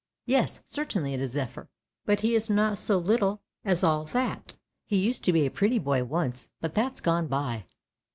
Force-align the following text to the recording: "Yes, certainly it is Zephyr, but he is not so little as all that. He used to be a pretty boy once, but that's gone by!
"Yes, 0.25 0.61
certainly 0.65 1.13
it 1.13 1.19
is 1.19 1.33
Zephyr, 1.33 1.69
but 2.05 2.21
he 2.21 2.33
is 2.33 2.49
not 2.49 2.79
so 2.79 2.97
little 2.97 3.39
as 3.63 3.83
all 3.83 4.05
that. 4.05 4.57
He 4.87 4.97
used 4.97 5.23
to 5.25 5.31
be 5.31 5.45
a 5.45 5.51
pretty 5.51 5.77
boy 5.77 6.03
once, 6.05 6.49
but 6.59 6.73
that's 6.73 7.01
gone 7.01 7.27
by! 7.27 7.65